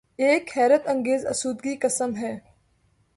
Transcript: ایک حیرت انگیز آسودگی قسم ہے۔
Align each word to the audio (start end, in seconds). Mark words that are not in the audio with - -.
ایک 0.15 0.57
حیرت 0.57 0.87
انگیز 0.87 1.25
آسودگی 1.25 1.75
قسم 1.75 2.15
ہے۔ 2.15 2.39